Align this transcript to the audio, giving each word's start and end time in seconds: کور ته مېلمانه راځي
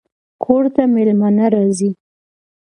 کور 0.43 0.63
ته 0.75 0.83
مېلمانه 0.95 1.45
راځي 1.55 1.89